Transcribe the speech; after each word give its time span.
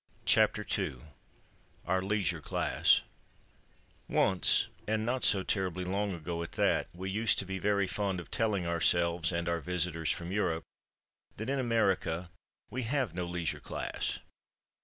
OUR 1.85 2.01
LEISURE 2.01 2.41
CLASS 2.41 3.03
Once—and 4.09 5.05
not 5.05 5.23
so 5.23 5.43
terribly 5.43 5.83
long 5.85 6.11
ago 6.15 6.41
at 6.41 6.53
that—we 6.53 7.07
used 7.11 7.37
to 7.37 7.45
be 7.45 7.59
very 7.59 7.85
fond 7.85 8.19
of 8.19 8.31
telling 8.31 8.65
ourselves 8.65 9.31
(and 9.31 9.47
our 9.47 9.61
visitors 9.61 10.09
from 10.09 10.31
Europe) 10.31 10.63
that 11.37 11.51
in 11.51 11.59
America 11.59 12.31
we 12.71 12.81
have 12.81 13.13
no 13.13 13.27
Leisure 13.27 13.59
Class. 13.59 14.17